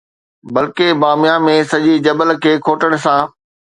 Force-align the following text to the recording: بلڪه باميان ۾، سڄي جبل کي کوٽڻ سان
بلڪه 0.53 0.87
باميان 1.01 1.39
۾، 1.47 1.55
سڄي 1.71 1.95
جبل 2.05 2.29
کي 2.43 2.53
کوٽڻ 2.65 2.91
سان 3.03 3.19